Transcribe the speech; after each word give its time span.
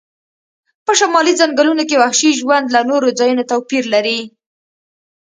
په 0.85 0.91
شمالي 0.99 1.33
ځنګلونو 1.41 1.83
کې 1.89 1.99
وحشي 2.01 2.31
ژوند 2.39 2.65
له 2.75 2.81
نورو 2.89 3.07
ځایونو 3.19 3.43
توپیر 3.51 3.83
لري 3.93 4.19